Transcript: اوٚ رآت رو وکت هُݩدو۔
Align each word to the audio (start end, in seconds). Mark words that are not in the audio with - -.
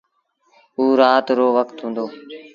اوٚ 0.77 0.97
رآت 1.01 1.25
رو 1.37 1.47
وکت 1.57 1.77
هُݩدو۔ 1.83 2.05